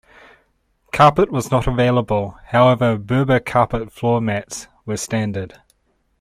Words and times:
Carpet 0.91 1.31
was 1.31 1.51
not 1.51 1.67
available, 1.67 2.31
however 2.47 2.97
berber 2.97 3.39
carpet 3.39 3.91
floor 3.91 4.19
mats 4.19 4.67
were 4.83 4.97
standard. 4.97 5.59